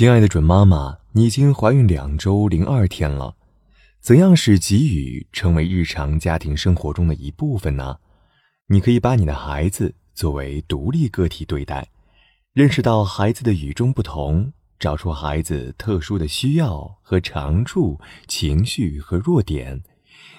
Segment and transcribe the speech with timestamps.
[0.00, 3.36] 亲爱的准妈妈，你已经怀孕两周零二天了。
[4.00, 7.98] 怎样使给予成为日常家庭生活中的一部分呢？
[8.68, 11.86] 你可以把你的孩子作为独立个体对待，
[12.54, 19.82] 认识到孩子的与众不同，找出孩子特殊的需要和长处、情绪和弱点。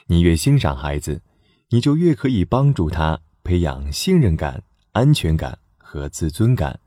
[0.08, 1.22] 你越欣赏孩子，
[1.70, 6.80] 你就越可以帮助他培养信任感、安全感和自尊感。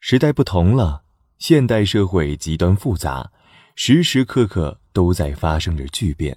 [0.00, 1.03] 时代不同了，
[1.46, 3.30] 现代社会极端复杂。
[3.74, 6.34] 时时刻刻都在发生着巨变，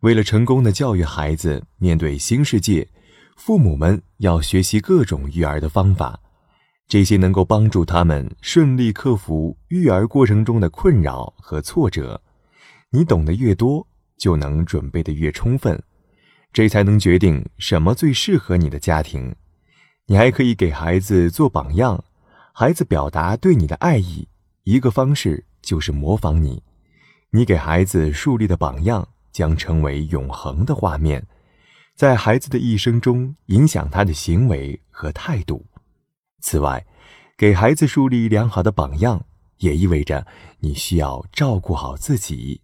[0.00, 2.88] 为了成功的教育孩子面对新世界，
[3.36, 6.18] 父母们要学习各种育儿的方法，
[6.88, 12.18] 这些能够帮助他们顺利克服育儿过程中的困扰和挫折。
[12.88, 13.86] 你懂得越多，
[14.16, 15.78] 就能准备的越充分，
[16.54, 19.36] 这才能决定什么最适合你的家庭。
[20.06, 22.02] 你还可以给孩子做榜样，
[22.52, 24.28] 孩子表达对你的爱意，
[24.64, 25.44] 一个方式。
[25.62, 26.60] 就是模仿你，
[27.30, 31.24] 你给孩子树立的榜样将成为永恒的画面，
[31.94, 35.64] 在孩子的一生中影响他的行为和态度。
[36.40, 36.84] 此外，
[37.38, 39.24] 给孩子树立良好的榜样，
[39.58, 40.26] 也意味着
[40.58, 42.60] 你需要照顾好自己。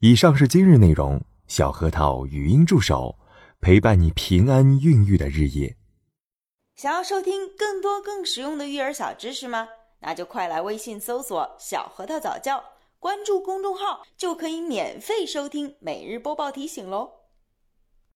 [0.00, 3.16] 以上是今日内容，小核桃语音助手
[3.60, 5.76] 陪伴你平安孕育的日夜。
[6.76, 9.66] 想要收听更多更实用的育儿小知识吗？
[10.00, 12.62] 那就快来微信搜索“小核桃早教”，
[13.00, 17.10] 关注公众号就可以免费收听每日播报提醒喽。